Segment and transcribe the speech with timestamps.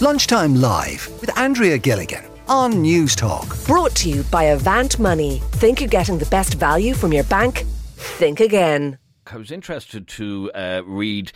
[0.00, 3.66] Lunchtime Live with Andrea Gilligan on Newstalk.
[3.66, 5.42] Brought to you by Avant Money.
[5.54, 7.64] Think you're getting the best value from your bank?
[7.96, 8.98] Think again.
[9.26, 11.32] I was interested to uh, read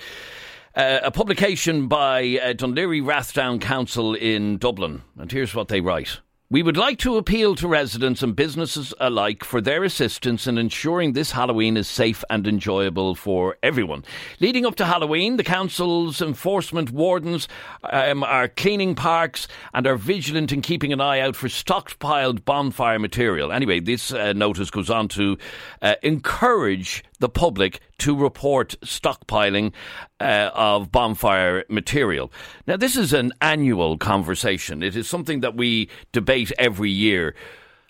[0.77, 5.81] uh, a publication by uh, Dún Laoghaire Rathdown Council in Dublin, and here's what they
[5.81, 6.21] write.
[6.53, 11.15] We would like to appeal to residents and businesses alike for their assistance in ensuring
[11.15, 14.05] this Halloween is safe and enjoyable for everyone.
[14.39, 17.49] Leading up to Halloween, the council's enforcement wardens
[17.85, 22.99] um, are cleaning parks and are vigilant in keeping an eye out for stockpiled bonfire
[22.99, 23.51] material.
[23.51, 25.39] Anyway, this uh, notice goes on to
[25.81, 29.73] uh, encourage the public to report stockpiling
[30.21, 32.33] uh, of bonfire material.
[32.67, 34.83] Now, this is an annual conversation.
[34.83, 37.35] It is something that we debate every year.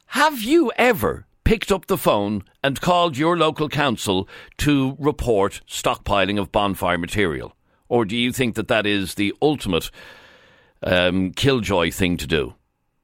[0.08, 6.38] Have you ever picked up the phone and called your local council to report stockpiling
[6.38, 7.56] of bonfire material?
[7.88, 9.90] Or do you think that that is the ultimate
[10.82, 12.54] um, killjoy thing to do?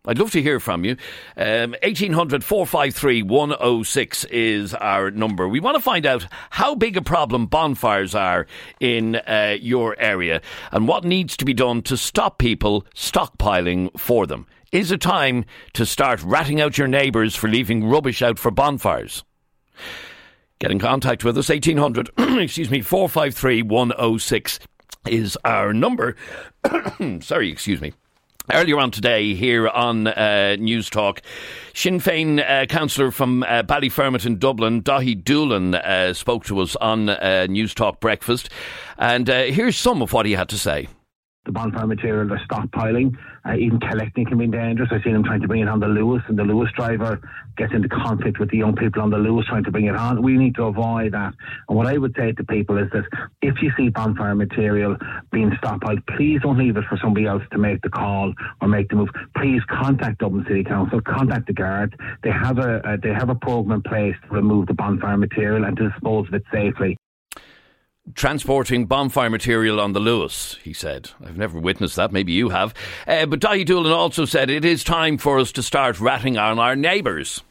[0.09, 0.96] I'd love to hear from you.
[1.37, 5.46] Um, 1800 453 106 is our number.
[5.46, 8.47] We want to find out how big a problem bonfires are
[8.80, 10.41] in uh, your area
[10.73, 14.47] and what needs to be done to stop people stockpiling for them.
[14.73, 19.25] Is it time to start ratting out your neighbours for leaving rubbish out for bonfires?
[20.59, 21.51] Get in contact with us.
[21.51, 24.59] 1800, excuse me, 453 106
[25.07, 26.16] is our number.
[27.21, 27.93] Sorry, excuse me.
[28.51, 31.21] Earlier on today, here on uh, Newstalk,
[31.74, 36.74] Sinn Féin uh, councillor from uh, Ballyfermot in Dublin, Daithí Doolan, uh, spoke to us
[36.76, 38.49] on uh, Newstalk Breakfast.
[38.96, 40.88] And uh, here's some of what he had to say
[41.49, 43.16] the bonfire material they're stockpiling.
[43.49, 44.91] Uh, even collecting can be dangerous.
[44.93, 47.18] I've seen them trying to bring it on the Luas, and the Luas driver
[47.57, 50.23] gets into conflict with the young people on the Luas trying to bring it on.
[50.23, 51.32] We need to avoid that.
[51.69, 53.04] And what I would say to people is that
[53.41, 54.96] if you see bonfire material
[55.32, 58.91] being stockpiled, please don't leave it for somebody else to make the call or make
[58.91, 59.09] the move.
[59.35, 61.95] Please contact Dublin City Council, contact the guards.
[62.23, 65.65] They have a, a they have a program in place to remove the bonfire material
[65.65, 66.97] and to dispose of it safely
[68.14, 71.10] transporting bonfire material on the Luas, he said.
[71.24, 72.74] I've never witnessed that, maybe you have.
[73.06, 76.58] Uh, but Daithí Doolan also said it is time for us to start ratting on
[76.58, 77.42] our neighbours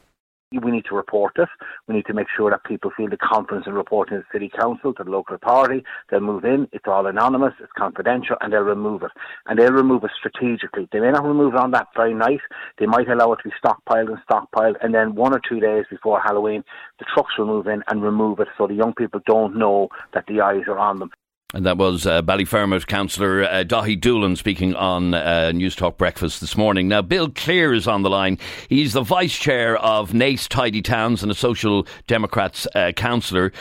[0.52, 1.48] we need to report it.
[1.86, 4.50] We need to make sure that people feel the confidence in reporting to the city
[4.58, 5.84] council, to the local authority.
[6.10, 6.68] They'll move in.
[6.72, 7.52] It's all anonymous.
[7.60, 9.10] It's confidential, and they'll remove it.
[9.46, 10.88] And they'll remove it strategically.
[10.90, 12.40] They may not remove it on that very night.
[12.78, 15.84] They might allow it to be stockpiled and stockpiled, and then one or two days
[15.90, 16.64] before Halloween,
[16.98, 20.24] the trucks will move in and remove it, so the young people don't know that
[20.26, 21.10] the eyes are on them.
[21.54, 26.58] And that was uh, Ballyfermot councillor uh, Daithí Doolan speaking on uh, Newstalk Breakfast this
[26.58, 26.88] morning.
[26.88, 28.36] Now, Bill Clear is on the line.
[28.68, 33.54] He's the vice chair of Naas Tidy Towns and a Social Democrats uh, councillor.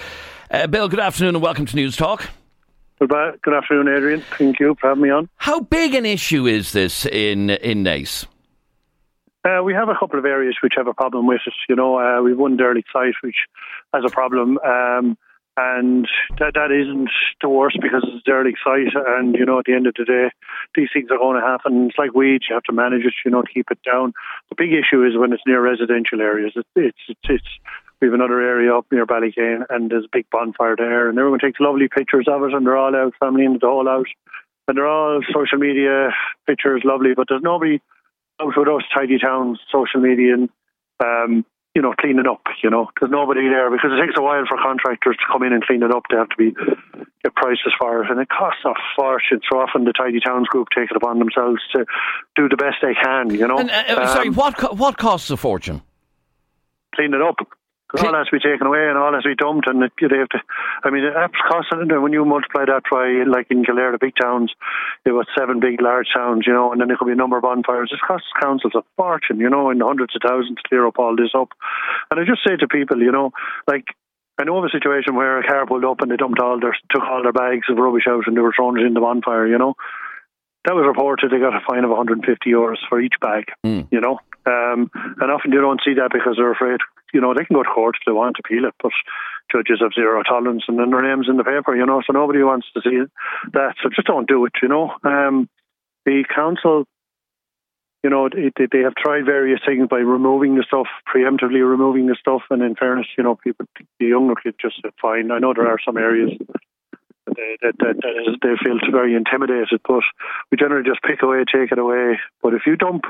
[0.51, 2.27] Uh, Bill, good afternoon and welcome to Newstalk.
[2.99, 4.21] Good afternoon, Adrian.
[4.37, 5.29] Thank you for having me on.
[5.37, 8.25] How big an issue is this in in Naas?
[9.45, 11.53] Uh, we have a couple of areas which have a problem with it.
[11.69, 13.37] You know, uh, we've one derelict site which
[13.93, 14.57] has a problem.
[14.57, 15.17] Um,
[15.57, 16.07] and
[16.37, 17.09] that that isn't
[17.41, 20.29] the worst because it's derelict site, and you know at the end of the day,
[20.75, 21.87] these things are going to happen.
[21.89, 24.13] It's like weeds; you have to manage it, you know, keep it down.
[24.49, 26.53] The big issue is when it's near residential areas.
[26.55, 27.47] It's it's it's, it's
[27.99, 31.39] we have another area up near Ballycane, and there's a big bonfire there, and everyone
[31.39, 34.07] takes lovely pictures of it, and they're all out, family and the whole out,
[34.67, 36.09] and they're all social media
[36.45, 37.81] pictures, lovely, but there's nobody
[38.39, 40.49] out with us tidy towns, social media, and
[41.03, 41.45] um,
[41.77, 42.89] you know, clean it up, you know.
[42.99, 45.83] There's nobody there because it takes a while for contractors to come in and clean
[45.83, 46.01] it up.
[46.09, 46.55] They have to be
[47.23, 49.41] get prices for it, and it costs a fortune.
[49.47, 51.85] So often the Tidy Towns group take it upon themselves to
[52.35, 53.59] do the best they can, you know.
[53.59, 55.83] And, uh, uh um, sorry, what what costs a fortune?
[56.95, 57.37] Clean it up.
[57.87, 59.93] Because all has to be taken away and all has to be dumped, and it,
[59.95, 60.41] they have to.
[60.83, 61.87] I mean, it's costing.
[62.01, 64.51] When you multiply that by, like in Kildare, the big towns,
[65.05, 67.37] you've got seven big, large towns, you know, and then there could be a number
[67.37, 67.91] of bonfires.
[67.93, 71.15] It costs councils a fortune, you know, in hundreds of thousands to clear up all
[71.15, 71.49] this up.
[72.11, 73.31] And I just say to people, you know,
[73.67, 73.85] like
[74.37, 76.75] I know of a situation where a car pulled up and they dumped all their,
[76.91, 79.47] took all their bags of rubbish out and they were thrown it in the bonfire,
[79.47, 79.75] you know.
[80.65, 81.31] That was reported.
[81.31, 83.87] They got a fine of 150 euros for each bag, mm.
[83.91, 84.19] you know.
[84.45, 86.81] Um, and often you don't see that because they're afraid
[87.13, 88.91] you know, they can go to court if they want to appeal it, but
[89.51, 92.43] judges have zero tolerance and then their name's in the paper, you know, so nobody
[92.43, 92.99] wants to see
[93.53, 93.75] that.
[93.81, 94.93] So just don't do it, you know.
[95.03, 95.49] Um,
[96.05, 96.85] the council,
[98.03, 102.15] you know, they, they have tried various things by removing the stuff, preemptively removing the
[102.19, 103.65] stuff, and in fairness, you know, people,
[103.99, 105.31] the younger kids just fine.
[105.31, 106.31] I know there are some areas
[107.35, 110.03] they, that, that, that is, they feel very intimidated, but
[110.51, 112.19] we generally just pick away, take it away.
[112.41, 113.03] But if you dump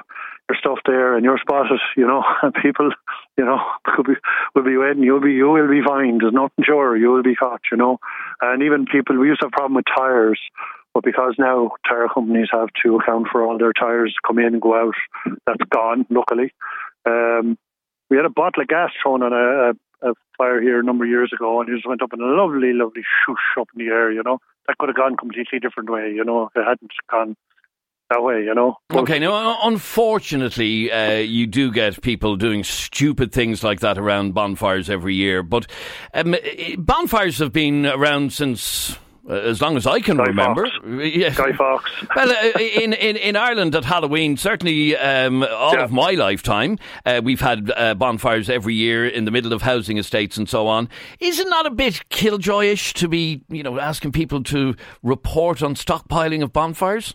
[0.49, 2.89] your stuff there and you're spotted, you know, and people,
[3.38, 4.13] you know, could be
[4.55, 5.03] will be waiting.
[5.03, 6.21] You'll be you will be fined.
[6.21, 6.95] There's nothing sure.
[6.97, 7.61] You will be caught.
[7.71, 7.99] You know,
[8.41, 10.39] and even people we used to have a problem with tires
[10.94, 14.61] But because now tyre companies have to account for all their tyres come in and
[14.61, 14.95] go out,
[15.45, 16.53] that's gone, luckily.
[17.05, 17.57] Um,
[18.09, 21.03] we had a bottle of gas thrown on a, a, a, fire here a number
[21.03, 23.85] of years ago, and it just went up in a lovely, lovely shoosh up in
[23.85, 24.39] the air, you know.
[24.67, 27.35] That could have gone completely different way, you know, it hadn't gone
[28.09, 28.77] that way, you know.
[28.89, 34.33] But okay, now unfortunately, uh, you do get people doing stupid things like that around
[34.33, 35.44] bonfires every year.
[35.44, 35.68] But
[36.13, 36.36] um,
[36.77, 38.98] bonfires have been around since.
[39.30, 40.69] Uh, as long as I can Guy remember,
[41.04, 41.31] yeah.
[41.31, 41.92] Guy Fawkes.
[42.15, 45.83] well, uh, in, in in Ireland at Halloween, certainly um, all yeah.
[45.83, 49.98] of my lifetime, uh, we've had uh, bonfires every year in the middle of housing
[49.98, 50.88] estates and so on.
[51.19, 55.75] Is it not a bit killjoyish to be, you know, asking people to report on
[55.75, 57.13] stockpiling of bonfires?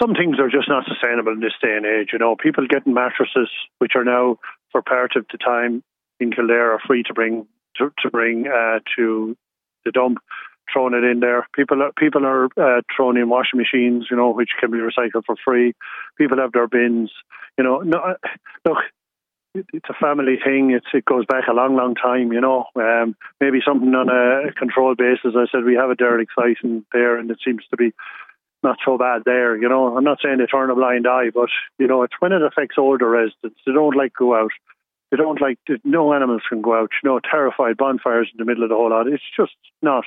[0.00, 2.08] Some things are just not sustainable in this day and age.
[2.12, 3.48] You know, people getting mattresses,
[3.78, 4.38] which are now
[4.72, 5.82] for part of the time
[6.20, 7.46] in Kildare, are free to bring
[7.76, 9.36] to, to bring uh, to
[9.84, 10.18] the dump,
[10.72, 11.46] throwing it in there.
[11.54, 15.24] People are people are uh, throwing in washing machines, you know, which can be recycled
[15.26, 15.74] for free.
[16.16, 17.10] People have their bins.
[17.56, 18.14] You know, no, uh,
[18.64, 18.78] look,
[19.54, 20.70] it's a family thing.
[20.70, 22.32] It's it goes back a long, long time.
[22.32, 25.34] You know, um, maybe something on a controlled basis.
[25.36, 27.92] I said we have a derelict site in there, and it seems to be
[28.62, 29.56] not so bad there.
[29.56, 32.32] You know, I'm not saying they turn a blind eye, but you know, it's when
[32.32, 33.60] it affects older residents.
[33.64, 34.52] They don't like go out.
[35.10, 35.58] They don't like.
[35.84, 36.90] No animals can go out.
[37.02, 39.06] You know, terrified bonfires in the middle of the whole lot.
[39.06, 40.04] It's just not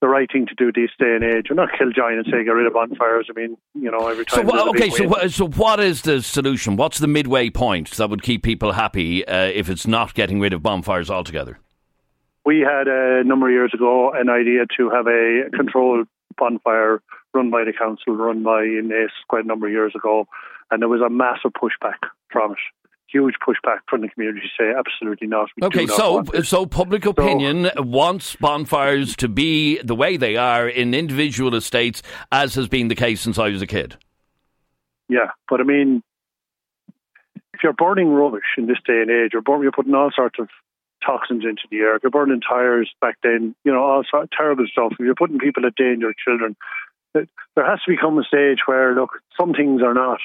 [0.00, 1.48] the right thing to do this day and age.
[1.50, 3.26] I'm not kill giant and say get rid of bonfires.
[3.28, 4.48] I mean, you know, every time.
[4.48, 6.76] So okay, so what, so what is the solution?
[6.76, 10.52] What's the midway point that would keep people happy uh, if it's not getting rid
[10.52, 11.58] of bonfires altogether?
[12.46, 16.08] We had a number of years ago an idea to have a controlled
[16.38, 17.02] bonfire
[17.34, 20.26] run by the council, run by Naas quite a number of years ago,
[20.70, 22.58] and there was a massive pushback from it.
[23.08, 25.48] Huge pushback from the community to say absolutely not.
[25.56, 25.96] We okay, not
[26.32, 31.56] so so public opinion so, wants bonfires to be the way they are in individual
[31.56, 33.96] estates, as has been the case since I was a kid.
[35.08, 36.04] Yeah, but I mean,
[37.52, 40.38] if you're burning rubbish in this day and age, you're, burning, you're putting all sorts
[40.38, 40.48] of
[41.04, 41.96] toxins into the air.
[41.96, 44.92] If you're burning tires back then, you know, all sorts of terrible stuff.
[44.92, 46.56] If you're putting people at danger, children,
[47.14, 47.26] there
[47.56, 50.20] has to become a stage where look, some things are not,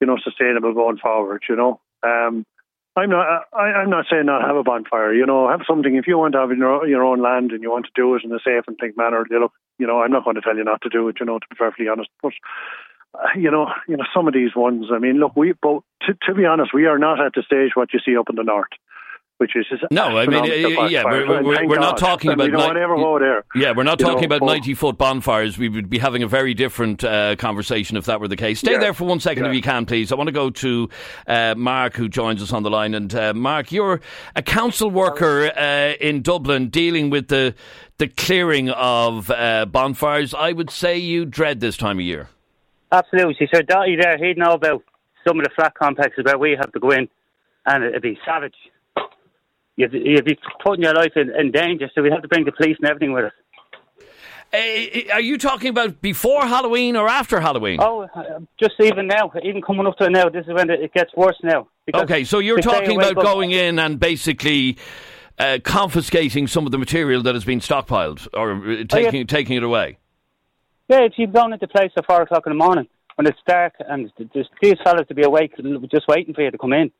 [0.00, 1.42] you know, sustainable going forward.
[1.48, 2.44] You know, um,
[2.96, 3.44] I'm not.
[3.52, 5.12] I, am not saying not have a bonfire.
[5.14, 5.94] You know, have something.
[5.94, 8.24] If you want to have your, your own land and you want to do it
[8.24, 9.52] in a safe and think manner, you look.
[9.78, 11.16] You know, I'm not going to tell you not to do it.
[11.20, 12.32] You know, to be perfectly honest, but
[13.14, 14.86] uh, you know, you know, some of these ones.
[14.92, 15.52] I mean, look, we.
[15.52, 18.30] But to, to be honest, we are not at the stage what you see up
[18.30, 18.72] in the north
[19.38, 20.16] which is no.
[20.16, 22.50] I mean, uh, yeah, we're, we're, we're not talking about.
[22.50, 25.58] Ni- yeah, we're not talking know, about ninety foot bonfires.
[25.58, 28.60] We would be having a very different uh, conversation if that were the case.
[28.60, 29.50] Stay yeah, there for one second, yeah.
[29.50, 30.10] if you can, please.
[30.10, 30.88] I want to go to
[31.26, 32.94] uh, Mark, who joins us on the line.
[32.94, 34.00] And uh, Mark, you're
[34.34, 37.54] a council worker uh, in Dublin, dealing with the
[37.98, 40.32] the clearing of uh, bonfires.
[40.32, 42.28] I would say you dread this time of year.
[42.90, 43.48] Absolutely.
[43.52, 44.82] So Daithí there, he'd know about
[45.26, 47.08] some of the flat complexes where we have to go in,
[47.66, 48.54] and it'd be savage
[49.76, 51.90] you'd, you'd be putting your life in, in danger.
[51.94, 53.32] So we have to bring the police and everything with us.
[54.52, 57.78] Uh, are you talking about before Halloween or after Halloween?
[57.82, 60.28] Oh, uh, just even now, even coming up to now.
[60.28, 61.68] This is when it gets worse now.
[61.92, 64.78] Okay, so you're talking about going in and basically
[65.38, 69.24] uh, confiscating some of the material that has been stockpiled or uh, taking oh, yeah.
[69.24, 69.98] taking it away.
[70.88, 73.74] Yeah, if you've gone into place at four o'clock in the morning when it's dark
[73.80, 76.92] and there's these fellas to be awake, and just waiting for you to come in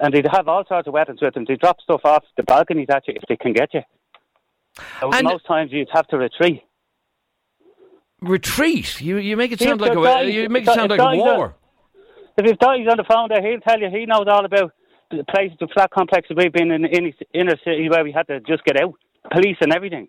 [0.00, 1.44] and they'd have all sorts of weapons with them.
[1.46, 3.82] They drop stuff off the balconies at you if they can get you.
[5.02, 6.62] And most times you'd have to retreat.
[8.20, 9.00] Retreat?
[9.00, 11.54] You you make it sound like a you make it sound like a war.
[12.36, 14.72] If you've he's on the phone there, he'll tell you he knows all about
[15.10, 18.40] the places, the flat complexes we've been in in inner city where we had to
[18.40, 18.94] just get out,
[19.30, 20.08] police and everything.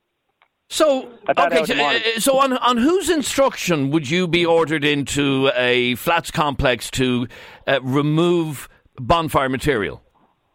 [0.70, 5.94] So okay, so, uh, so, on on whose instruction would you be ordered into a
[5.96, 7.28] flats complex to
[7.68, 8.68] uh, remove
[9.00, 10.02] bonfire material?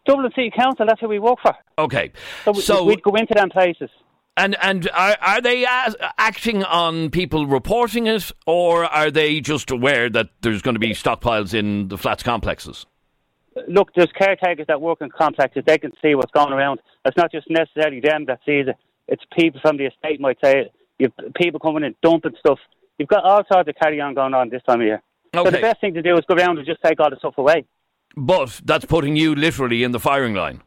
[0.05, 1.53] Dublin City Council, that's who we work for.
[1.77, 2.11] Okay.
[2.45, 3.89] So, so we'd go into them places.
[4.37, 10.09] And and are, are they acting on people reporting it, or are they just aware
[10.09, 12.85] that there's going to be stockpiles in the flats complexes?
[13.67, 15.63] Look, there's caretakers that work in complexes.
[15.67, 16.79] They can see what's going around.
[17.05, 18.75] It's not just necessarily them that sees it.
[19.09, 20.73] It's people from the estate might say it.
[20.97, 22.59] You've people coming in dumping stuff.
[22.97, 25.01] You've got all sorts of carry on going on this time of year.
[25.35, 25.49] Okay.
[25.49, 27.37] So the best thing to do is go around and just take all the stuff
[27.37, 27.65] away.
[28.15, 30.61] But that's putting you literally in the firing line.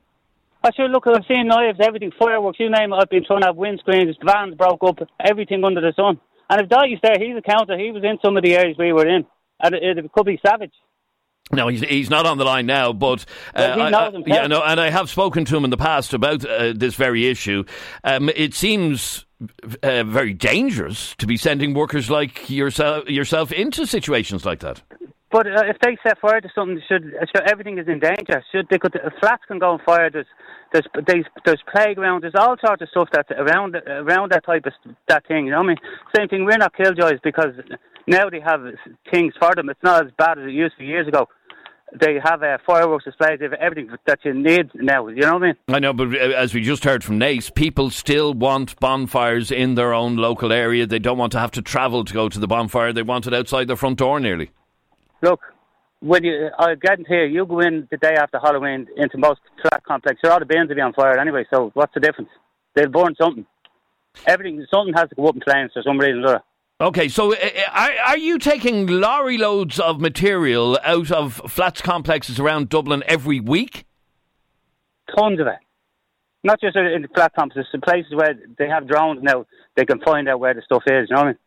[0.62, 2.96] I sure look, I've seen knives, everything, fireworks, you name it.
[2.96, 6.18] I've been trying to have windscreens, vans broke up, everything under the sun.
[6.48, 7.76] And if Daithí's there, he's a counter.
[7.78, 9.26] He was in some of the areas we were in,
[9.60, 10.72] and it, it could be savage.
[11.52, 14.80] No, he's he's not on the line now, but uh, well, I, yeah, no, and
[14.80, 17.64] I have spoken to him in the past about uh, this very issue.
[18.02, 19.26] Um, it seems
[19.82, 24.80] uh, very dangerous to be sending workers like yourself yourself into situations like that.
[25.34, 28.40] But uh, if they set fire to something, should, should everything is in danger.
[28.52, 30.08] Should they could flats can go on fire?
[30.08, 30.30] There's
[30.72, 32.22] there's there's, there's playgrounds.
[32.22, 34.72] There's all sorts of stuff that's around around that type of
[35.08, 35.46] that thing.
[35.46, 35.76] You know I mean?
[36.16, 36.44] Same thing.
[36.44, 37.50] We're not killjoys because
[38.06, 38.60] now they have
[39.12, 39.70] things for them.
[39.70, 41.26] It's not as bad as it used to be years ago
[42.00, 45.06] they have uh, fireworks displays, they have everything that you need now.
[45.06, 45.54] You know what I mean?
[45.68, 49.76] I know, but uh, as we just heard from Naas, people still want bonfires in
[49.76, 50.86] their own local area.
[50.88, 52.92] They don't want to have to travel to go to the bonfire.
[52.92, 54.50] They want it outside their front door nearly.
[55.24, 55.40] Look,
[56.00, 59.82] when you, I guarantee you, you go in the day after Halloween into most flat
[59.84, 61.46] complexes, all the bins will be on fire anyway.
[61.52, 62.28] So what's the difference?
[62.74, 63.46] They'll burn something.
[64.26, 66.42] Everything, something has to go up in flames for some reason or other.
[66.78, 71.80] Okay, so uh, uh, are, are you taking lorry loads of material out of flats
[71.80, 73.86] complexes around Dublin every week?
[75.16, 75.58] Tons of it.
[76.42, 80.00] Not just in the flat complexes, the places where they have drones now, they can
[80.00, 81.38] find out where the stuff is, you know what I mean?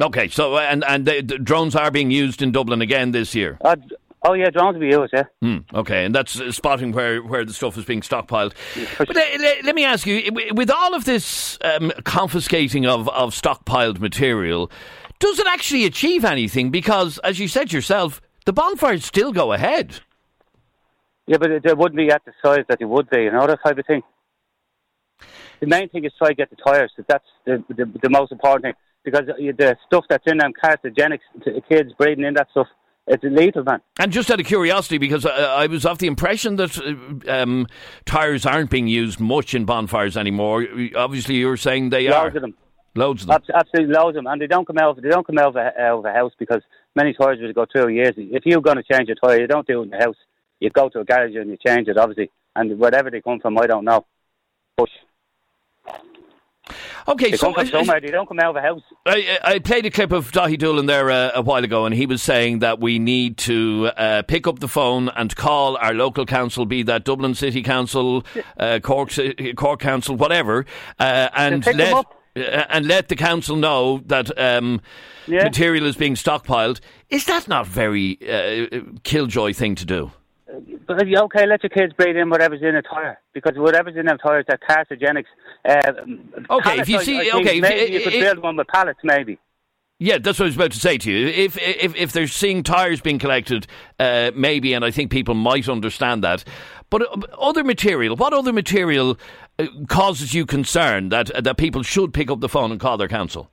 [0.00, 3.34] Okay, so uh, and and the, the drones are being used in Dublin again this
[3.34, 3.58] year.
[3.60, 3.76] Uh,
[4.22, 5.14] Oh yeah, drones will be used.
[5.14, 5.24] Yeah.
[5.40, 8.52] Hmm, okay, and that's uh, spotting where, where the stuff is being stockpiled.
[8.98, 13.32] But uh, let, let, me ask you: with all of this um, confiscating of, of
[13.32, 14.70] stockpiled material,
[15.20, 16.70] does it actually achieve anything?
[16.70, 20.00] Because, as you said yourself, the bonfires still go ahead.
[21.26, 23.22] Yeah, but it, it wouldn't be at the size that it would be.
[23.22, 24.02] You know that type of thing.
[25.60, 26.92] The main thing is try to get the tyres.
[27.08, 31.60] That's the, the the most important thing because the stuff that's in them carcinogenics, to
[31.68, 32.66] kids breathing in that stuff
[33.10, 33.80] it's lethal, man.
[33.98, 37.66] And just out of curiosity, because I, I was of the impression that uh, um,
[38.04, 40.64] tyres aren't being used much in bonfires anymore.
[40.94, 42.22] Obviously, you're saying they loads are.
[42.22, 42.54] Loads of them.
[42.94, 43.42] Loads of them.
[43.52, 45.00] Absolutely loads of them, and they don't come out.
[45.02, 46.62] They don't come out of a, out of a house because
[46.94, 48.14] many tyres would go through years.
[48.16, 50.16] If you're going to change a tyre, you don't do it in the house.
[50.60, 52.30] You go to a garage and you change it, obviously.
[52.54, 54.06] And wherever they come from, I don't know.
[54.76, 54.90] Push.
[57.08, 58.00] Okay, they so come from somewhere.
[58.00, 58.82] They don't come out of a house.
[59.06, 62.06] I, I played a clip of Daithí Doolan there uh, a while ago, and he
[62.06, 66.26] was saying that we need to uh, pick up the phone and call our local
[66.26, 68.24] council, be that Dublin City Council,
[68.58, 69.10] uh, Cork,
[69.56, 70.66] Cork Council, whatever,
[70.98, 74.80] uh, and let uh, and let the council know that um,
[75.26, 75.44] yeah.
[75.44, 76.80] material is being stockpiled.
[77.08, 80.12] Is that not very uh, killjoy thing to do?
[80.90, 84.40] okay, let your kids breathe in whatever's in a tire because whatever's in a tire
[84.40, 85.26] is that carcinogenics.
[85.64, 85.92] Uh,
[86.50, 89.38] okay, if you see, okay, maybe you could build one with pallets, maybe.
[89.98, 91.28] Yeah, that's what I was about to say to you.
[91.28, 93.66] If if if they're seeing tires being collected,
[93.98, 96.42] uh, maybe, and I think people might understand that.
[96.88, 99.18] But uh, other material, what other material
[99.58, 103.08] uh, causes you concern that that people should pick up the phone and call their
[103.08, 103.50] council?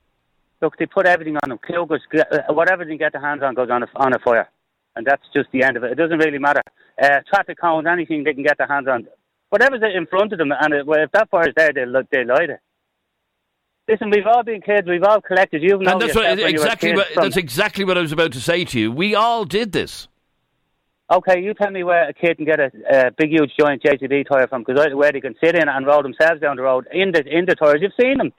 [0.61, 1.59] Look, they put everything on them.
[1.69, 4.49] Uh, whatever they get their hands on goes on a, on a fire,
[4.95, 5.91] and that's just the end of it.
[5.91, 6.61] It doesn't really matter
[7.01, 9.07] uh, traffic cones, anything they can get their hands on.
[9.49, 12.49] Whatever's in front of them, and it, well, if that fire's there, they'll, they light
[12.49, 12.59] it.
[13.87, 14.85] Listen, we've all been kids.
[14.87, 15.63] We've all collected.
[15.63, 18.65] You've known and that's what, exactly what, that's exactly what I was about to say
[18.65, 18.91] to you.
[18.91, 20.09] We all did this.
[21.09, 24.27] Okay, you tell me where a kid can get a, a big, huge joint JCB
[24.27, 27.13] tyre from, because where they can sit in and roll themselves down the road in
[27.13, 27.79] the in the tyres.
[27.81, 28.33] You've seen them,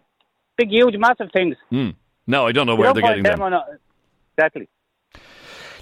[0.58, 1.56] big, huge, massive things.
[1.72, 1.94] Mm.
[2.26, 3.38] No, I don't know where they're getting them.
[3.38, 3.62] them.
[4.36, 4.68] Exactly.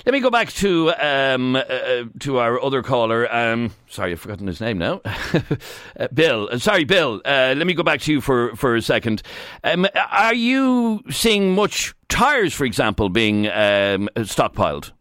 [0.07, 3.27] Let me go back to um, uh, uh, to our other caller.
[3.35, 5.01] Um, sorry, I've forgotten his name now.
[5.99, 6.49] uh, Bill.
[6.49, 7.21] Uh, sorry, Bill.
[7.25, 9.23] Uh, let me go back to you for, for a second.
[9.65, 14.93] Um, are you seeing much tyres, for example, being um, stockpiled?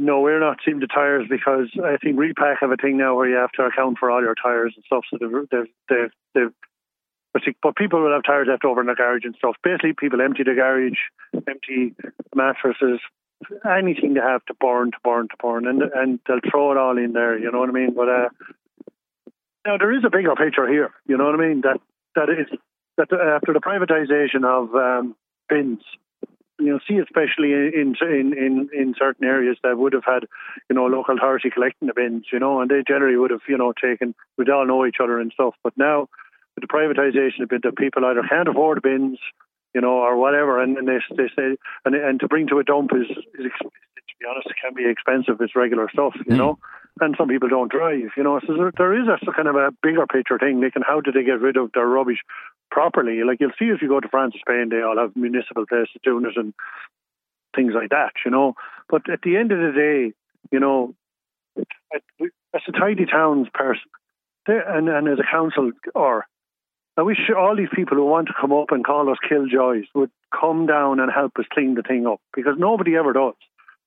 [0.00, 3.28] No, we're not seeing the tyres because I think Repak have a thing now where
[3.28, 5.04] you have to account for all your tyres and stuff.
[5.12, 6.10] So they've, they've, they've,
[7.32, 9.54] they've but people will have tyres left over in the garage and stuff.
[9.62, 10.98] Basically, people empty the garage,
[11.46, 11.94] empty
[12.34, 12.98] mattresses,
[13.64, 16.98] anything they have to burn, to burn, to burn, and and they'll throw it all
[16.98, 17.38] in there.
[17.38, 17.94] You know what I mean?
[17.94, 18.28] But uh,
[19.66, 20.90] now there is a bigger picture here.
[21.06, 21.62] You know what I mean?
[21.62, 21.80] That
[22.14, 22.46] that is
[22.96, 25.16] that after the privatisation of um,
[25.48, 25.80] bins,
[26.58, 30.24] you know, see especially in in in in certain areas that would have had,
[30.68, 33.56] you know, local authority collecting the bins, you know, and they generally would have, you
[33.56, 34.14] know, taken.
[34.36, 35.54] We'd all know each other and stuff.
[35.64, 36.08] But now
[36.54, 39.18] with the privatisation of that people either can't afford bins
[39.74, 40.62] you know, or whatever.
[40.62, 44.14] And, and they they say, and and to bring to a dump is, is to
[44.20, 45.40] be honest, it can be expensive.
[45.40, 46.38] It's regular stuff, you mm.
[46.38, 46.58] know.
[47.00, 48.40] And some people don't drive, you know.
[48.46, 50.60] So there, there is a kind of a bigger picture thing.
[50.60, 52.18] They can how do they get rid of their rubbish
[52.70, 53.22] properly?
[53.24, 55.96] Like you'll see if you go to France, or Spain, they all have municipal places
[56.02, 56.52] doing it and
[57.54, 58.54] things like that, you know.
[58.88, 60.12] But at the end of the day,
[60.50, 60.94] you know,
[61.56, 63.90] as a tidy towns person,
[64.46, 66.26] and, and as a council or
[67.00, 70.10] I wish all these people who want to come up and call us killjoys would
[70.38, 73.32] come down and help us clean the thing up because nobody ever does.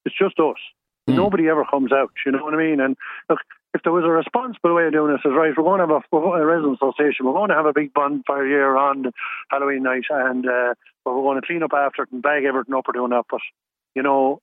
[0.04, 0.58] It's just us.
[1.08, 1.18] Mm.
[1.18, 2.10] Nobody ever comes out.
[2.26, 2.80] You know what I mean?
[2.80, 2.98] And
[3.30, 3.38] look,
[3.76, 5.54] if there was a responsible way of doing this, is right.
[5.56, 7.28] We're going to have a, a resident association.
[7.28, 9.12] We're going to have a big bonfire here on
[9.52, 10.74] Halloween night, and uh,
[11.06, 13.26] we're going to clean up after it and bag everything up or doing that.
[13.30, 13.42] But
[13.94, 14.42] you know,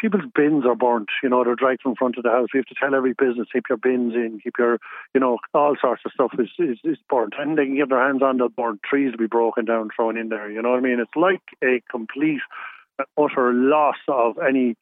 [0.00, 1.08] people's bins are burnt.
[1.22, 2.48] You know, they're dragged from front of the house.
[2.52, 4.78] We have to tell every business keep your bins in, keep your,
[5.14, 8.04] you know, all sorts of stuff is is, is burnt, and they can get their
[8.04, 10.50] hands on the burnt trees to be broken down, thrown in there.
[10.50, 11.00] You know what I mean?
[11.00, 12.40] It's like a complete,
[13.16, 14.76] utter loss of any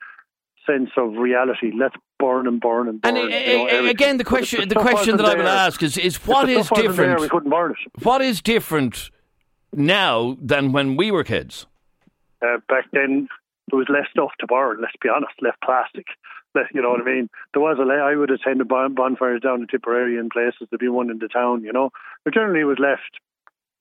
[0.67, 1.73] sense of reality.
[1.77, 3.17] Let's burn and burn and burn.
[3.17, 5.83] And you know, eh, eh, again, the question, the, the question that I will ask
[5.83, 6.97] is, is what is different?
[6.97, 8.05] There, we couldn't burn it.
[8.05, 9.11] What is different
[9.73, 11.67] now than when we were kids?
[12.43, 13.29] Uh, back then,
[13.71, 14.81] there was less stuff to burn.
[14.81, 16.07] Let's be honest, less plastic.
[16.55, 17.29] Less, you know what I mean?
[17.55, 17.89] There was a.
[17.89, 20.69] I would attend the bonfires down in Tipperary and places.
[20.69, 21.91] There'd be one in the town, you know.
[22.25, 23.21] But generally, it was left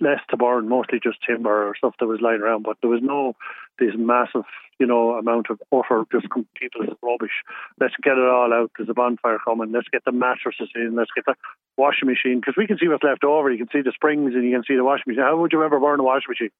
[0.01, 2.63] less to burn, mostly just timber or stuff that was lying around.
[2.63, 3.35] But there was no
[3.79, 4.45] this massive,
[4.79, 7.43] you know, amount of utter just people's rubbish.
[7.79, 8.71] Let's get it all out.
[8.77, 9.71] There's a bonfire coming.
[9.71, 10.95] Let's get the mattresses in.
[10.95, 11.35] Let's get the
[11.77, 13.51] washing machine because we can see what's left over.
[13.51, 15.23] You can see the springs and you can see the washing machine.
[15.23, 16.51] How would you ever burn a washing machine?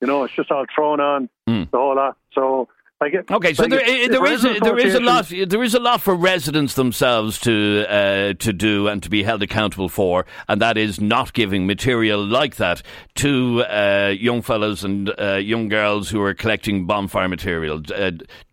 [0.00, 1.70] You know, it's just all thrown on mm.
[1.70, 2.16] the whole lot.
[2.32, 2.68] So
[3.02, 6.00] okay, so there, if, there is a, there is a lot there is a lot
[6.02, 10.76] for residents themselves to uh, to do and to be held accountable for, and that
[10.76, 12.82] is not giving material like that
[13.14, 17.82] to uh, young fellows and uh, young girls who are collecting bonfire material.
[17.94, 18.10] Uh,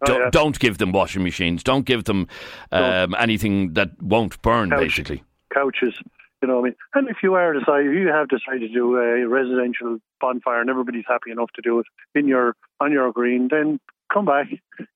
[0.08, 0.30] oh, yeah.
[0.32, 1.64] Don't give them washing machines.
[1.64, 2.28] Don't give them
[2.72, 4.70] um, anything that won't burn.
[4.70, 5.24] Couch, basically,
[5.54, 5.96] couches.
[6.42, 6.76] You know I mean?
[6.94, 10.70] And if you are decided, if you have decided to do a residential bonfire and
[10.70, 13.80] everybody's happy enough to do it in your on your green, then
[14.14, 14.48] come back,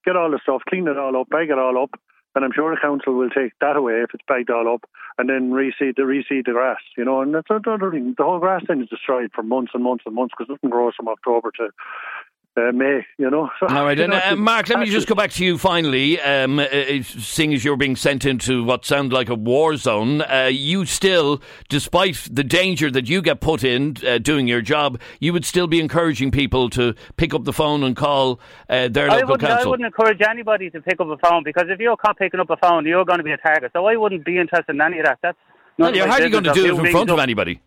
[0.06, 2.00] get all the stuff, clean it all up, bag it all up,
[2.34, 5.28] and I'm sure the council will take that away if it's bagged all up, and
[5.30, 7.22] then reseed the reseed the grass, you know.
[7.22, 8.16] And that's another thing.
[8.18, 10.94] The whole grass then is destroyed for months and months and months because nothing grows
[10.96, 11.70] from October to
[12.58, 13.50] uh, May, you know.
[13.60, 16.20] So, All right, and, uh, Mark, let me just go back to you finally.
[16.20, 20.22] Um, uh, uh, seeing as you're being sent into what sounds like a war zone,
[20.22, 25.00] uh, you still, despite the danger that you get put in uh, doing your job,
[25.20, 29.20] you would still be encouraging people to pick up the phone and call their I
[29.20, 29.68] local council.
[29.68, 32.50] I wouldn't encourage anybody to pick up a phone because if you're not picking up
[32.50, 33.72] a phone, you're going to be a target.
[33.74, 35.20] So I wouldn't be interested in any of that.
[35.22, 35.38] That's
[35.78, 37.62] well, you're hardly going to do it in front of anybody.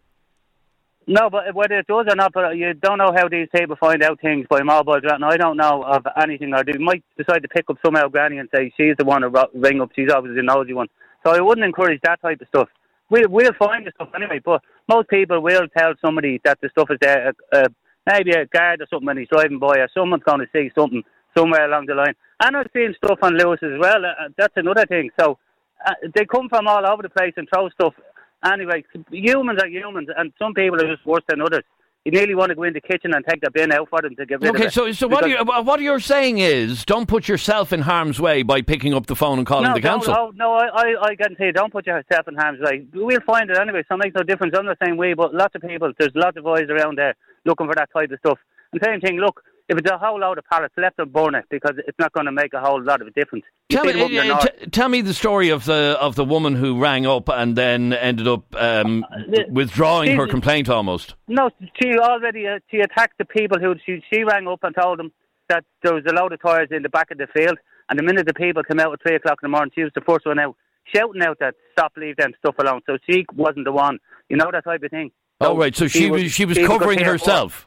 [1.06, 4.02] No, but whether it does or not, but you don't know how these people find
[4.02, 6.54] out things by mobile and I don't know of anything.
[6.54, 9.22] Or they might decide to pick up some old granny and say she's the one
[9.22, 9.90] to ring up.
[9.94, 10.88] She's obviously the nosy one.
[11.26, 12.68] So I wouldn't encourage that type of stuff.
[13.10, 16.88] We'll, we'll find the stuff anyway, but most people will tell somebody that the stuff
[16.90, 17.34] is there.
[17.52, 17.68] Uh,
[18.10, 21.02] maybe a guard or something when he's driving by, or someone's going to see something
[21.36, 22.14] somewhere along the line.
[22.40, 24.04] And I've seen stuff on Luas as well.
[24.04, 25.10] Uh, that's another thing.
[25.20, 25.38] So
[25.86, 27.94] uh, they come from all over the place and throw stuff
[28.44, 31.62] Anyway, humans are humans, and some people are just worse than others.
[32.04, 34.14] You nearly want to go in the kitchen and take the bin out for them
[34.16, 34.66] to give rid okay, of it.
[34.66, 38.42] Okay, so, so what, you, what you're saying is don't put yourself in harm's way
[38.42, 40.12] by picking up the phone and calling no, the council.
[40.12, 42.86] No, no, I, I, I guarantee you, don't put yourself in harm's way.
[42.92, 44.54] We'll find it anyway, so it makes no difference.
[44.54, 47.14] I'm the same way, but lots of people, there's lots of boys around there
[47.46, 48.38] looking for that type of stuff.
[48.74, 51.44] And same thing, look, if it's a whole load of pallets, let them burn it
[51.50, 53.44] because it's not going to make a whole lot of a difference.
[53.70, 57.06] tell me, uh, t- tell me the story of the of the woman who rang
[57.06, 61.14] up and then ended up um, uh, withdrawing she, her complaint almost.
[61.28, 61.50] No,
[61.80, 65.12] she already uh, she attacked the people who she she rang up and told them
[65.48, 67.56] that there was a load of tyres in the back of the field,
[67.88, 69.92] and the minute the people came out at three o'clock in the morning, she was
[69.94, 70.56] the first one out
[70.94, 72.80] shouting out that stop, leave them stuff alone.
[72.86, 73.98] So she wasn't the one,
[74.28, 75.10] you know that type of thing.
[75.40, 77.66] So oh right, so she, she was she was covering herself.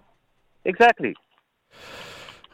[0.65, 1.15] Exactly.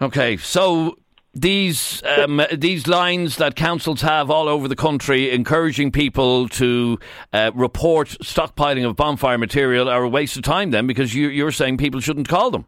[0.01, 0.97] Okay, so
[1.33, 6.99] these um, these lines that councils have all over the country encouraging people to
[7.31, 11.51] uh, report stockpiling of bonfire material are a waste of time then because you, you're
[11.51, 12.65] saying people shouldn't call them.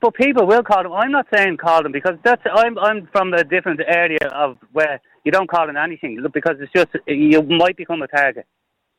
[0.00, 0.92] But people will call them.
[0.92, 5.00] I'm not saying call them because that's I'm I'm from a different area of where
[5.24, 8.46] you don't call them anything because it's just you might become a target,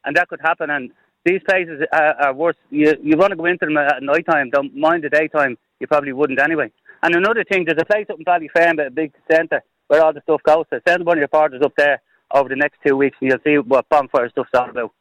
[0.05, 0.69] and that could happen.
[0.69, 0.91] And
[1.25, 2.55] these places are, are worse.
[2.69, 4.51] You you want to go into them at night time.
[4.51, 5.57] Don't mind the daytime.
[5.79, 6.71] You probably wouldn't anyway.
[7.03, 10.21] And another thing, there's a place up in Ballyfermot, a big centre, where all the
[10.21, 12.01] stuff goes So Send one of your partners up there
[12.33, 14.93] over the next two weeks and you'll see what bonfire stuff's all about.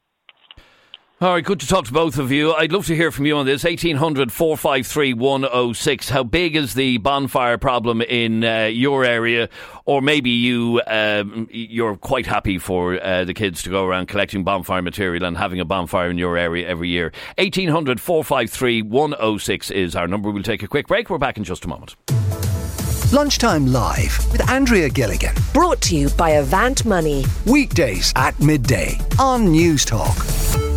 [1.21, 2.51] All right, good to talk to both of you.
[2.51, 3.63] I'd love to hear from you on this.
[3.63, 6.09] 1800 453 106.
[6.09, 9.47] How big is the bonfire problem in uh, your area?
[9.85, 14.43] Or maybe you, um, you're quite happy for uh, the kids to go around collecting
[14.43, 17.11] bonfire material and having a bonfire in your area every year.
[17.37, 20.31] 1800 453 106 is our number.
[20.31, 21.11] We'll take a quick break.
[21.11, 21.95] We're back in just a moment.
[23.13, 25.35] Lunchtime Live with Andrea Gilligan.
[25.53, 27.25] Brought to you by Avant Money.
[27.45, 30.70] Weekdays at midday on Newstalk.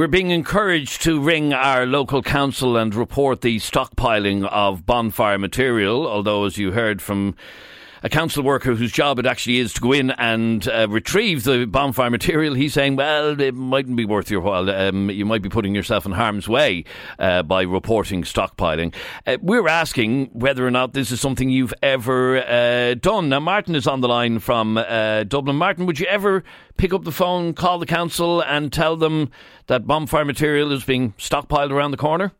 [0.00, 6.06] We're being encouraged to ring our local council and report the stockpiling of bonfire material,
[6.06, 7.36] although, as you heard from
[8.02, 11.66] a council worker whose job it actually is to go in and uh, retrieve the
[11.66, 14.70] bonfire material, he's saying, well, it mightn't be worth your while.
[14.70, 16.84] Um, you might be putting yourself in harm's way
[17.18, 18.94] uh, by reporting stockpiling.
[19.26, 23.28] Uh, we're asking whether or not this is something you've ever uh, done.
[23.28, 25.56] Now, Martin is on the line from uh, Dublin.
[25.56, 26.44] Martin, would you ever
[26.76, 29.30] pick up the phone, call the council, and tell them
[29.66, 32.32] that bonfire material is being stockpiled around the corner?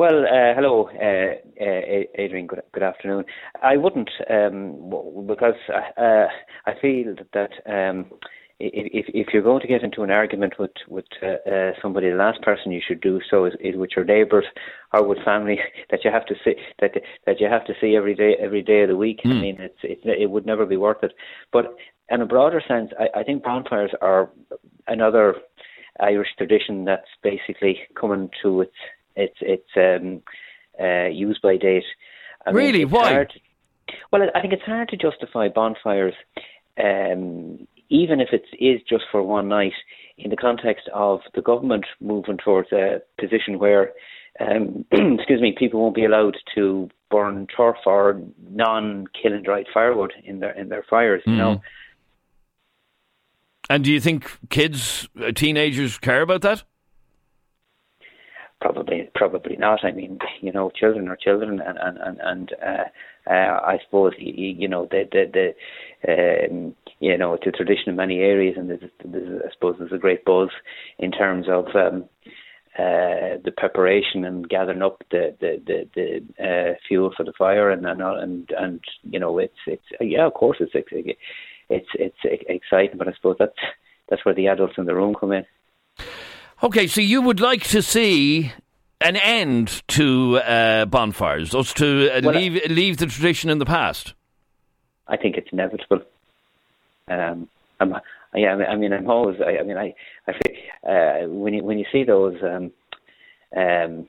[0.00, 2.46] Well, uh, hello, uh, uh, Adrian.
[2.46, 3.26] Good, good, afternoon.
[3.62, 6.24] I wouldn't um, because uh,
[6.64, 8.06] I feel that um,
[8.58, 12.16] if, if you're going to get into an argument with with uh, uh, somebody, the
[12.16, 14.46] last person you should do so is, is with your neighbours
[14.94, 15.58] or with family
[15.90, 16.92] that you have to see that
[17.26, 19.20] that you have to see every day every day of the week.
[19.22, 19.30] Mm.
[19.30, 19.40] I hmm.
[19.42, 21.12] mean, it's it, it would never be worth it.
[21.52, 21.76] But
[22.08, 24.30] in a broader sense, I, I think bonfires are
[24.86, 25.34] another
[26.00, 28.72] Irish tradition that's basically coming to its
[29.20, 30.22] it's it's um,
[30.80, 31.84] uh, use by date.
[32.46, 32.84] I really?
[32.84, 33.24] Mean, Why?
[33.24, 36.14] To, well, I think it's hard to justify bonfires,
[36.82, 39.72] um, even if it is just for one night,
[40.18, 43.92] in the context of the government moving towards a position where,
[44.40, 50.40] um, excuse me, people won't be allowed to burn turf or non-kiln dried firewood in
[50.40, 51.22] their in their fires.
[51.26, 51.38] You mm.
[51.38, 51.62] know.
[53.68, 56.64] And do you think kids, uh, teenagers, care about that?
[58.60, 59.84] Probably, probably not.
[59.84, 64.12] I mean, you know, children are children, and and and, and uh, uh, I suppose
[64.18, 65.54] you, know the the,
[66.06, 69.76] the um, you know it's a tradition in many areas, and there's, there's, I suppose
[69.78, 70.50] there's a great buzz
[70.98, 72.04] in terms of um,
[72.78, 77.70] uh, the preparation and gathering up the the the, the uh, fuel for the fire,
[77.70, 81.18] and and and and you know it's it's yeah, of course it's it's
[81.70, 83.52] it's, it's exciting, but I suppose that's
[84.10, 85.46] that's where the adults in the room come in.
[86.62, 88.52] Okay, so you would like to see
[89.00, 93.64] an end to uh, bonfires, us to uh, well, leave leave the tradition in the
[93.64, 94.12] past.
[95.08, 96.02] I think it's inevitable.
[97.08, 97.48] Um,
[97.80, 97.94] I'm,
[98.34, 99.40] yeah, I mean, I'm always.
[99.40, 99.94] I, I mean, I,
[100.28, 102.70] I feel, uh, when you when you see those um,
[103.56, 104.06] um,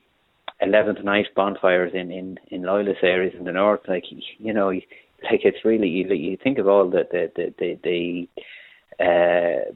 [0.60, 4.04] eleventh night bonfires in in in loyalist areas in the north, like
[4.38, 8.28] you know, like it's really you, you think of all the the the the,
[8.98, 9.72] the uh,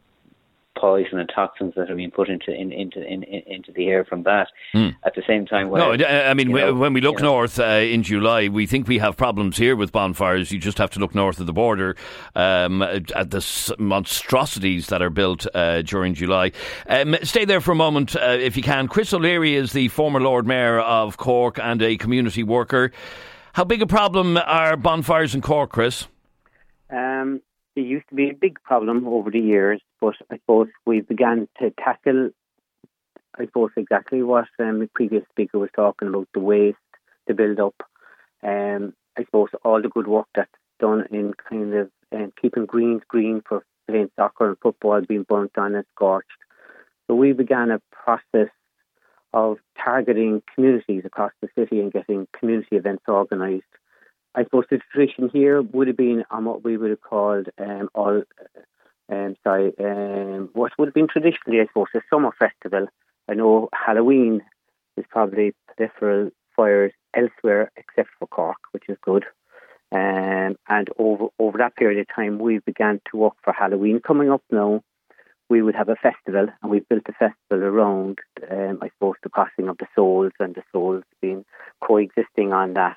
[0.77, 4.23] poison and toxins that have been put into in, into in, into the air from
[4.25, 4.49] that.
[4.75, 4.95] Mm.
[5.05, 8.03] At the same time, well, no, I mean know, when we look north uh, in
[8.03, 10.53] July, we think we have problems here with bonfires.
[10.53, 11.97] You just have to look north of the border
[12.35, 16.53] um, at the monstrosities that are built uh, during July.
[16.89, 18.89] Um, stay there for a moment uh, if you can.
[18.89, 22.93] Chris O'Leary is the former Lord Mayor of Cork and a community worker.
[23.55, 26.07] How big a problem are bonfires in Cork, Chris?
[26.91, 27.41] Um,
[27.75, 31.49] it used to be a big problem over the years, but I suppose we began
[31.61, 32.31] to tackle,
[33.39, 36.79] I suppose, exactly what um, the previous speaker was talking about the waste,
[37.27, 37.75] the build up.
[38.43, 43.03] Um, I suppose all the good work that's done in kind of um, keeping greens
[43.09, 46.29] green for playing soccer and football being burnt on and scorched.
[47.07, 48.51] So we began a process
[49.33, 53.65] of targeting communities across the city and getting community events organised
[54.37, 57.89] I suppose the tradition here would have been on what we would have called um,
[57.95, 58.23] all,
[59.11, 62.89] um, sorry, um, what would have been traditionally, I suppose, a summer festival.
[63.29, 64.43] I know Halloween
[64.97, 69.25] is probably peripheral fires elsewhere except for Cork, which is good.
[69.93, 74.31] Um, and over over that period of time, we began to work for Halloween coming
[74.31, 74.83] up now.
[75.49, 78.19] We would have a festival, and we built a festival around,
[78.51, 81.45] um, I suppose, the crossing of the souls and the souls being
[81.81, 82.97] coexisting on that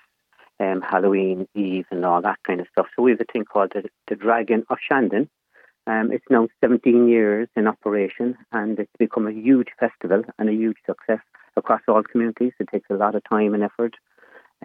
[0.60, 2.88] um, Halloween Eve and all that kind of stuff.
[2.96, 5.30] So we have a thing called the, the Dragon of Shandon.
[5.90, 10.54] Um, it's now 17 years in operation and it's become a huge festival and a
[10.54, 11.22] huge success
[11.58, 12.54] across all communities.
[12.60, 13.96] It takes a lot of time and effort.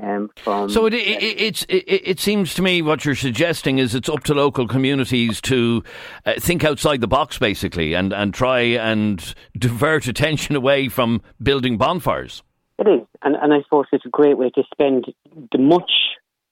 [0.03, 3.95] Um, from, so it, it, it, it, it seems to me what you're suggesting is
[3.95, 5.83] it's up to local communities to
[6.27, 11.79] uh, think outside the box, basically, and, and try and divert attention away from building
[11.79, 12.43] bonfires.
[12.79, 15.07] It is, and, and I suppose it's a great way to spend
[15.53, 15.91] the much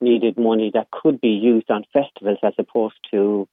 [0.00, 3.48] needed money that could be used on festivals as opposed to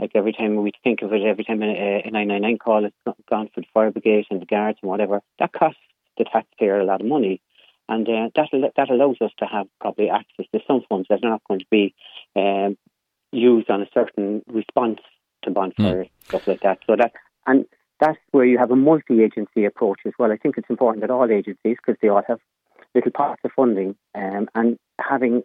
[0.00, 2.92] like every time we think of it, every time a, a 999 call is
[3.30, 5.78] gone for the fire brigade and the guards and whatever, that costs
[6.18, 7.40] the taxpayer a lot of money.
[7.88, 11.30] And uh, that that allows us to have probably access to some funds that are
[11.30, 11.94] not going to be
[12.34, 12.78] um,
[13.30, 15.00] used on a certain response
[15.42, 16.28] to bonfires, mm.
[16.28, 16.78] stuff like that.
[16.86, 17.12] So that
[17.46, 17.66] and
[18.00, 20.32] that's where you have a multi-agency approach as well.
[20.32, 22.40] I think it's important that all agencies, because they all have
[22.94, 25.42] little parts of funding, um, and having,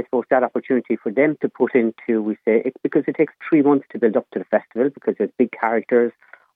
[0.00, 3.34] I suppose, that opportunity for them to put into, we say, it, because it takes
[3.46, 6.12] three months to build up to the festival because there's big characters.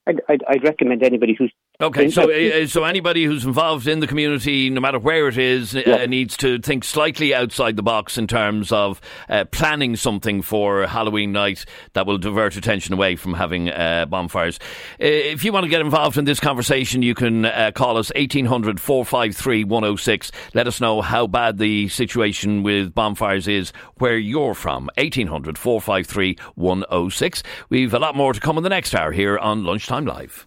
[0.06, 4.06] I'd, I'd, I'd recommend anybody who's Okay, so uh, so anybody who's involved in the
[4.06, 5.96] community, no matter where it is, yeah.
[5.96, 10.86] uh, needs to think slightly outside the box in terms of uh, planning something for
[10.86, 14.60] Halloween night that will divert attention away from having uh, bonfires.
[15.00, 18.12] Uh, if you want to get involved in this conversation, you can uh, call us
[18.14, 20.30] 1800 453 106.
[20.54, 24.88] Let us know how bad the situation with bonfires is where you're from.
[24.96, 27.42] 1800 453 106.
[27.68, 30.46] We've a lot more to come in the next hour here on Lunchtime Live.